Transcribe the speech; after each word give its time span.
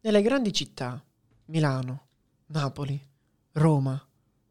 Nelle 0.00 0.22
grandi 0.22 0.52
città, 0.52 1.02
Milano, 1.46 2.06
Napoli, 2.46 3.04
Roma, 3.52 4.00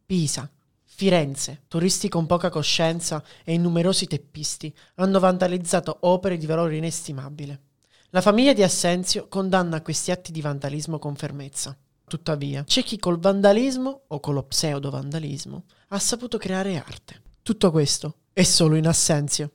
Pisa, 0.06 0.50
Firenze, 0.84 1.64
turisti 1.70 2.10
con 2.10 2.26
poca 2.26 2.50
coscienza 2.50 3.24
e 3.46 3.54
innumerosi 3.54 4.08
teppisti 4.08 4.76
hanno 4.96 5.20
vandalizzato 5.20 6.00
opere 6.02 6.36
di 6.36 6.46
valore 6.46 6.76
inestimabile. 6.76 7.62
La 8.10 8.20
famiglia 8.20 8.52
di 8.52 8.62
Assenzio 8.62 9.30
condanna 9.30 9.82
questi 9.82 10.12
atti 10.12 10.34
di 10.34 10.42
vandalismo 10.42 11.00
con 11.00 11.16
fermezza. 11.16 11.78
Tuttavia, 12.06 12.66
c'è 12.66 12.84
chi 12.84 12.98
col 13.00 13.20
vandalismo 13.20 14.04
o 14.08 14.20
con 14.20 14.34
lo 14.34 14.44
pseudo-vandalismo 14.44 15.64
ha 15.90 16.00
saputo 16.00 16.38
creare 16.38 16.76
arte. 16.78 17.22
Tutto 17.42 17.72
questo 17.72 18.16
è 18.34 18.44
solo 18.44 18.76
in 18.76 18.88
Assenzio. 18.88 19.52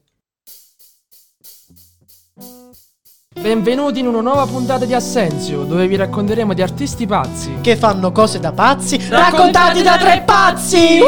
Benvenuti 3.41 3.99
in 3.99 4.07
una 4.07 4.21
nuova 4.21 4.45
puntata 4.47 4.85
di 4.85 4.93
Assenzio, 4.93 5.65
dove 5.65 5.89
vi 5.89 5.97
racconteremo 5.97 6.53
di 6.53 6.61
artisti 6.61 7.07
pazzi. 7.07 7.57
Che 7.63 7.77
fanno 7.77 8.13
cose 8.13 8.39
da 8.39 8.53
pazzi, 8.53 8.97
Raccontati 8.97 9.81
raccontati 9.81 9.83
da 9.83 9.97
tre 9.97 10.23
pazzi! 10.25 11.01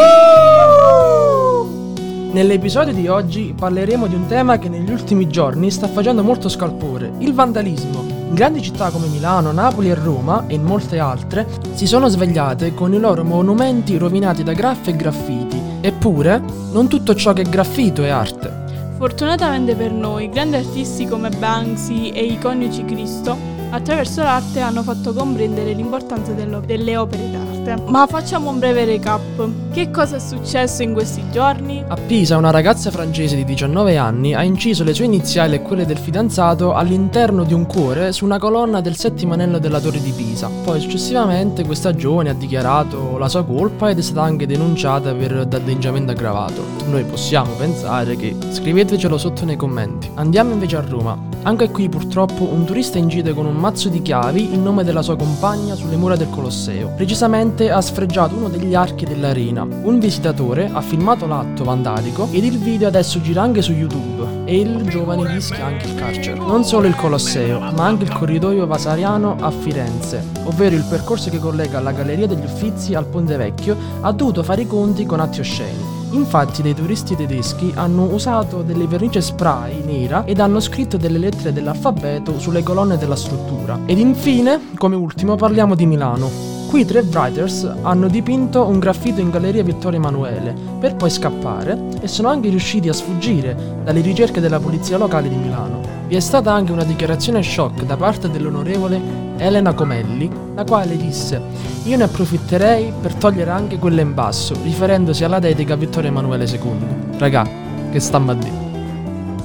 Nell'episodio 2.33 2.95
di 2.95 3.07
oggi 3.07 3.55
parleremo 3.57 4.07
di 4.07 4.15
un 4.15 4.27
tema 4.27 4.59
che 4.59 4.69
negli 4.69 4.91
ultimi 4.91 5.29
giorni 5.29 5.71
sta 5.71 5.87
facendo 5.87 6.23
molto 6.25 6.49
scalpore, 6.49 7.13
il 7.19 7.35
vandalismo. 7.35 8.01
In 8.01 8.35
grandi 8.35 8.63
città 8.63 8.91
come 8.91 9.07
Milano, 9.07 9.53
Napoli 9.53 9.91
e 9.91 9.95
Roma, 9.95 10.45
e 10.47 10.55
in 10.55 10.65
molte 10.65 10.99
altre, 10.99 11.47
si 11.75 11.87
sono 11.87 12.09
svegliate 12.09 12.75
con 12.75 12.95
i 12.95 12.99
loro 12.99 13.23
monumenti 13.23 13.99
rovinati 13.99 14.43
da 14.43 14.55
graffi 14.55 14.91
e 14.91 14.97
graffiti. 14.97 15.63
Eppure, 15.83 16.43
non 16.73 16.89
tutto 16.89 17.15
ciò 17.15 17.35
che 17.35 17.43
è 17.43 17.49
graffito 17.49 18.03
è 18.03 18.09
arte. 18.09 18.64
Fortunatamente 18.97 19.75
per 19.75 19.93
noi, 19.93 20.29
grandi 20.29 20.57
artisti 20.57 21.07
come 21.07 21.29
Banksy 21.29 22.11
e 22.11 22.25
i 22.25 22.39
coniugi 22.39 22.85
Cristo 22.85 23.37
attraverso 23.71 24.23
l'arte 24.23 24.61
hanno 24.61 24.83
fatto 24.83 25.13
comprendere 25.13 25.73
l'importanza 25.73 26.33
delle 26.33 26.97
opere 26.97 27.31
d'arte. 27.31 27.54
Ma 27.87 28.07
facciamo 28.07 28.51
un 28.51 28.59
breve 28.59 28.85
recap. 28.85 29.49
Che 29.73 29.91
cosa 29.91 30.17
è 30.17 30.19
successo 30.19 30.83
in 30.83 30.93
questi 30.93 31.23
giorni? 31.33 31.83
A 31.87 31.97
Pisa 31.97 32.37
una 32.37 32.51
ragazza 32.51 32.91
francese 32.91 33.37
di 33.37 33.45
19 33.45 33.97
anni 33.97 34.35
ha 34.35 34.43
inciso 34.43 34.85
le 34.85 34.93
sue 34.93 35.07
iniziali 35.07 35.55
e 35.55 35.63
quelle 35.63 35.87
del 35.87 35.99
fidanzato 35.99 36.75
all'interno 36.75 37.43
di 37.45 37.55
un 37.55 37.67
cuore 37.67 38.13
su 38.13 38.25
una 38.25 38.39
colonna 38.39 38.81
del 38.81 38.97
settimo 38.97 39.33
anello 39.33 39.59
della 39.59 39.81
torre 39.81 40.01
di 40.01 40.13
Pisa. 40.13 40.51
Poi 40.63 40.79
successivamente 40.81 41.65
questa 41.65 41.95
giovane 41.95 42.31
ha 42.31 42.35
dichiarato 42.35 43.17
la 43.17 43.29
sua 43.29 43.45
colpa 43.45 43.89
ed 43.89 43.99
è 43.99 44.03
stata 44.03 44.23
anche 44.23 44.47
denunciata 44.47 45.15
per 45.15 45.47
danneggiamento 45.47 46.13
aggravato. 46.13 46.63
Noi 46.89 47.05
possiamo 47.05 47.53
pensare 47.55 48.17
che 48.17 48.37
scrivetecelo 48.51 49.17
sotto 49.17 49.45
nei 49.45 49.57
commenti. 49.57 50.11
Andiamo 50.15 50.53
invece 50.53 50.77
a 50.77 50.85
Roma. 50.87 51.33
Anche 51.47 51.69
qui 51.69 51.91
purtroppo 51.91 52.45
un 52.45 52.65
turista 52.65 52.97
incide 52.97 53.35
con 53.35 53.45
un 53.45 53.57
mazzo 53.57 53.91
di 53.91 54.01
chiavi 54.01 54.55
in 54.55 54.63
nome 54.63 54.83
della 54.83 55.03
sua 55.03 55.15
compagna 55.15 55.75
sulle 55.75 55.97
mura 55.97 56.17
del 56.17 56.31
Colosseo. 56.31 56.93
Precisamente 56.97 57.54
ha 57.63 57.81
sfregiato 57.81 58.35
uno 58.35 58.49
degli 58.49 58.75
archi 58.75 59.05
dell'arena. 59.05 59.63
Un 59.63 59.99
visitatore 59.99 60.69
ha 60.73 60.81
filmato 60.81 61.27
l'atto 61.27 61.65
vandalico 61.65 62.29
ed 62.33 62.45
il 62.45 62.59
video 62.59 62.89
adesso 62.89 63.21
gira 63.21 63.43
anche 63.43 63.63
su 63.63 63.73
YouTube 63.73 64.43
e 64.45 64.59
il 64.59 64.89
giovane 64.89 65.33
rischia 65.33 65.67
anche 65.67 65.87
il 65.87 65.95
carcere. 65.95 66.39
Non 66.39 66.65
solo 66.65 66.87
il 66.87 66.97
Colosseo, 66.97 67.61
ma 67.61 67.85
anche 67.85 68.05
il 68.05 68.13
corridoio 68.13 68.67
vasariano 68.67 69.37
a 69.39 69.51
Firenze, 69.51 70.25
ovvero 70.45 70.75
il 70.75 70.85
percorso 70.89 71.31
che 71.31 71.39
collega 71.39 71.81
la 71.81 71.93
Galleria 71.93 72.27
degli 72.27 72.45
Uffizi 72.45 72.95
al 72.95 73.07
Ponte 73.07 73.37
Vecchio, 73.37 73.77
ha 74.01 74.13
dovuto 74.13 74.43
fare 74.43 74.63
i 74.63 74.67
conti 74.67 75.07
con 75.07 75.21
atti 75.21 75.41
osceni. 75.41 75.93
Infatti 76.11 76.63
dei 76.63 76.75
turisti 76.75 77.17
tedeschi 77.17 77.73
hanno 77.75 78.05
usato 78.05 78.63
delle 78.63 78.87
vernice 78.87 79.21
spray 79.21 79.83
nera 79.85 80.25
ed 80.25 80.39
hanno 80.39 80.61
scritto 80.61 80.97
delle 80.97 81.19
lettere 81.19 81.53
dell'alfabeto 81.53 82.39
sulle 82.39 82.63
colonne 82.63 82.97
della 82.97 83.17
struttura. 83.17 83.81
Ed 83.85 83.99
infine, 83.99 84.61
come 84.77 84.95
ultimo, 84.95 85.35
parliamo 85.35 85.75
di 85.75 85.87
Milano. 85.87 86.54
Qui 86.75 86.85
tre 86.85 87.03
writers 87.03 87.73
hanno 87.83 88.09
dipinto 88.09 88.67
un 88.67 88.81
graffito 88.81 89.21
in 89.21 89.31
Galleria 89.31 89.63
Vittorio 89.63 90.01
Emanuele 90.01 90.53
per 90.81 90.97
poi 90.97 91.09
scappare 91.09 91.79
e 92.01 92.09
sono 92.09 92.27
anche 92.27 92.49
riusciti 92.49 92.89
a 92.89 92.93
sfuggire 92.93 93.57
dalle 93.85 94.01
ricerche 94.01 94.41
della 94.41 94.59
polizia 94.59 94.99
locale 94.99 95.29
di 95.29 95.37
Milano. 95.37 95.81
Vi 96.09 96.17
è 96.17 96.19
stata 96.19 96.53
anche 96.53 96.73
una 96.73 96.83
dichiarazione 96.83 97.45
shock 97.45 97.85
da 97.85 97.97
parte 97.97 98.29
dell'onorevole 98.29 99.01
Elena 99.37 99.73
Comelli, 99.73 100.29
la 100.57 100.65
quale 100.65 100.97
disse 100.97 101.41
io 101.85 101.97
ne 101.97 102.03
approfitterei 102.03 102.93
per 103.01 103.15
togliere 103.15 103.53
anche 103.53 103.79
quella 103.79 104.01
in 104.01 104.13
basso, 104.13 104.57
riferendosi 104.65 105.23
alla 105.23 105.39
dedica 105.39 105.77
Vittorio 105.77 106.09
Emanuele 106.09 106.45
II. 106.45 107.19
Raga, 107.19 107.49
che 107.93 108.01
stamma 108.01 108.33
a 108.33 108.35
dire? 108.35 108.63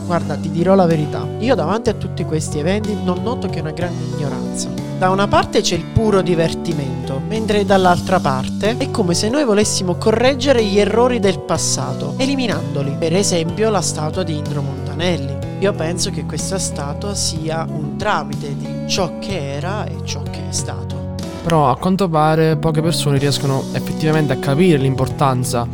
Guarda, 0.08 0.36
ti 0.36 0.50
dirò 0.50 0.74
la 0.74 0.88
verità. 0.88 1.28
Io 1.38 1.54
davanti 1.54 1.92
a 1.92 1.94
tutti 1.94 2.26
questi 2.26 2.58
eventi 2.58 2.98
non 3.04 3.22
noto 3.22 3.48
che 3.50 3.60
una 3.60 3.70
grande 3.70 4.04
ignoranza. 4.16 4.89
Da 5.00 5.10
una 5.12 5.30
parte 5.30 5.62
c'è 5.62 5.76
il 5.76 5.86
puro 5.86 6.22
divertimento, 6.22 7.22
mentre 7.26 7.64
dall'altra 7.64 8.20
parte 8.20 8.76
è 8.76 8.92
come 8.92 9.14
se 9.14 9.30
noi 9.30 9.46
volessimo 9.46 9.96
correggere 9.96 10.62
gli 10.62 10.78
errori 10.78 11.22
del 11.22 11.40
passato, 11.40 12.16
eliminandoli. 12.18 12.98
Per 13.00 13.16
esempio 13.16 13.70
la 13.70 13.80
statua 13.80 14.24
di 14.24 14.36
Indro 14.36 14.62
Montanelli. 14.62 15.38
Io 15.60 15.72
penso 15.72 16.10
che 16.10 16.26
questa 16.26 16.60
statua 16.60 17.16
sia 17.16 17.66
un 17.70 17.96
tramite 17.96 18.58
di 18.58 18.90
ciò 18.90 19.20
che 19.20 19.54
era 19.54 19.86
e 19.86 20.00
ciò 20.04 20.22
che 20.24 20.50
è 20.50 20.52
stato. 20.52 21.16
Però 21.44 21.70
a 21.70 21.78
quanto 21.78 22.10
pare 22.10 22.58
poche 22.58 22.82
persone 22.82 23.20
riescono 23.20 23.64
effettivamente 23.72 24.34
a 24.34 24.38
capire 24.38 24.78
l'importanza 24.78 25.66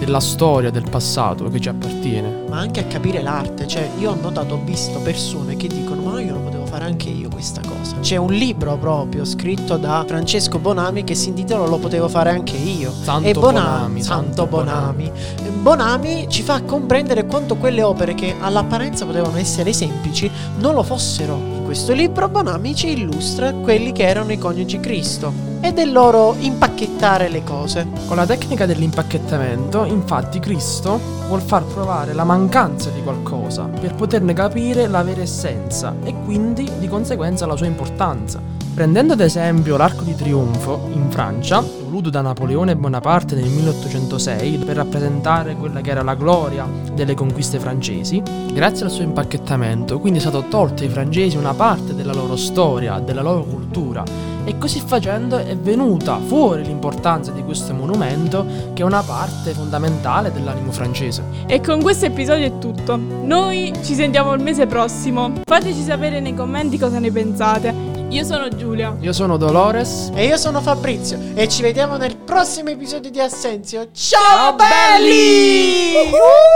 della 0.00 0.18
storia, 0.18 0.70
del 0.70 0.90
passato 0.90 1.48
che 1.50 1.60
ci 1.60 1.68
appartiene. 1.68 2.46
Ma 2.48 2.58
anche 2.58 2.80
a 2.80 2.84
capire 2.86 3.22
l'arte, 3.22 3.68
cioè 3.68 3.88
io 4.00 4.10
ho 4.10 4.16
notato, 4.20 4.54
ho 4.54 4.60
visto 4.64 4.98
persone 4.98 5.54
che 5.56 5.68
dicono 5.68 6.02
ma 6.02 6.20
io 6.20 6.32
lo 6.32 6.40
potevo 6.40 6.61
fare 6.72 6.84
anche 6.86 7.10
io 7.10 7.28
questa 7.28 7.60
cosa. 7.60 7.96
C'è 8.00 8.16
un 8.16 8.32
libro 8.32 8.78
proprio 8.78 9.26
scritto 9.26 9.76
da 9.76 10.02
Francesco 10.06 10.58
Bonami 10.58 11.04
che 11.04 11.14
si 11.14 11.28
intitola 11.28 11.66
Lo 11.66 11.76
potevo 11.76 12.08
fare 12.08 12.30
anche 12.30 12.56
io. 12.56 12.90
Santo 12.90 13.28
e 13.28 13.32
Bonami, 13.34 14.02
Santo 14.02 14.24
Santo 14.24 14.46
Bonami. 14.46 15.12
Bonami 15.60 16.26
ci 16.30 16.42
fa 16.42 16.62
comprendere 16.62 17.26
quanto 17.26 17.56
quelle 17.56 17.82
opere 17.82 18.14
che 18.14 18.36
all'apparenza 18.40 19.04
potevano 19.04 19.36
essere 19.36 19.74
semplici 19.74 20.30
non 20.60 20.72
lo 20.74 20.82
fossero. 20.82 21.34
In 21.34 21.64
questo 21.64 21.92
libro 21.92 22.30
Bonami 22.30 22.74
ci 22.74 22.88
illustra 22.92 23.52
quelli 23.52 23.92
che 23.92 24.04
erano 24.04 24.32
i 24.32 24.38
coniugi 24.38 24.80
Cristo 24.80 25.51
e 25.62 25.72
del 25.72 25.92
loro 25.92 26.34
impacchettare 26.38 27.28
le 27.28 27.44
cose. 27.44 27.86
Con 28.08 28.16
la 28.16 28.26
tecnica 28.26 28.66
dell'impacchettamento, 28.66 29.84
infatti, 29.84 30.40
Cristo 30.40 30.98
vuol 31.28 31.40
far 31.40 31.64
provare 31.64 32.12
la 32.12 32.24
mancanza 32.24 32.90
di 32.90 33.02
qualcosa 33.02 33.64
per 33.66 33.94
poterne 33.94 34.32
capire 34.34 34.88
la 34.88 35.02
vera 35.04 35.22
essenza 35.22 35.94
e 36.02 36.12
quindi 36.24 36.68
di 36.78 36.88
conseguenza 36.88 37.46
la 37.46 37.56
sua 37.56 37.66
importanza. 37.66 38.61
Prendendo 38.74 39.12
ad 39.12 39.20
esempio 39.20 39.76
l'Arco 39.76 40.02
di 40.02 40.14
Trionfo 40.14 40.88
in 40.94 41.10
Francia, 41.10 41.60
voluto 41.60 42.08
da 42.08 42.22
Napoleone 42.22 42.74
Bonaparte 42.74 43.34
nel 43.34 43.50
1806 43.50 44.56
per 44.64 44.76
rappresentare 44.76 45.56
quella 45.56 45.82
che 45.82 45.90
era 45.90 46.02
la 46.02 46.14
gloria 46.14 46.66
delle 46.94 47.12
conquiste 47.12 47.58
francesi, 47.58 48.22
grazie 48.50 48.86
al 48.86 48.90
suo 48.90 49.04
impacchettamento 49.04 50.00
quindi 50.00 50.20
è 50.20 50.22
stato 50.22 50.46
tolto 50.48 50.84
ai 50.84 50.88
francesi 50.88 51.36
una 51.36 51.52
parte 51.52 51.94
della 51.94 52.14
loro 52.14 52.34
storia, 52.34 52.98
della 52.98 53.20
loro 53.20 53.44
cultura 53.44 54.04
e 54.44 54.58
così 54.58 54.82
facendo 54.84 55.38
è 55.38 55.56
venuta 55.56 56.18
fuori 56.18 56.64
l'importanza 56.64 57.30
di 57.30 57.42
questo 57.44 57.74
monumento 57.74 58.44
che 58.72 58.82
è 58.82 58.84
una 58.84 59.02
parte 59.02 59.52
fondamentale 59.52 60.32
dell'animo 60.32 60.72
francese. 60.72 61.22
E 61.46 61.60
con 61.60 61.80
questo 61.80 62.06
episodio 62.06 62.46
è 62.46 62.58
tutto. 62.58 62.96
Noi 62.96 63.72
ci 63.82 63.94
sentiamo 63.94 64.32
il 64.32 64.42
mese 64.42 64.66
prossimo. 64.66 65.32
Fateci 65.44 65.82
sapere 65.82 66.20
nei 66.20 66.34
commenti 66.34 66.78
cosa 66.78 66.98
ne 66.98 67.12
pensate. 67.12 67.81
Io 68.12 68.24
sono 68.24 68.46
Giulia. 68.48 68.94
Io 69.00 69.14
sono 69.14 69.38
Dolores. 69.38 70.10
E 70.14 70.26
io 70.26 70.36
sono 70.36 70.60
Fabrizio. 70.60 71.18
E 71.32 71.48
ci 71.48 71.62
vediamo 71.62 71.96
nel 71.96 72.14
prossimo 72.14 72.68
episodio 72.68 73.10
di 73.10 73.18
Assenzio. 73.18 73.88
Ciao, 73.90 74.20
Ciao 74.20 74.54
belli! 74.54 75.94
belli! 75.94 76.10
Uh-huh! 76.10 76.51